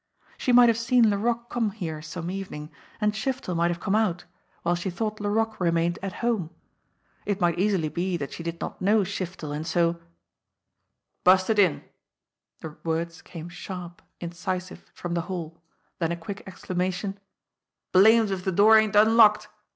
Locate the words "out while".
3.93-4.73